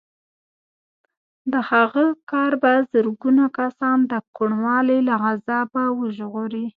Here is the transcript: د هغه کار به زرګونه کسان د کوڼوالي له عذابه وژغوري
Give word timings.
د 1.51 1.53
هغه 1.71 2.05
کار 2.31 2.51
به 2.61 2.73
زرګونه 2.91 3.43
کسان 3.57 3.97
د 4.11 4.13
کوڼوالي 4.35 4.99
له 5.09 5.13
عذابه 5.29 5.83
وژغوري 5.99 6.65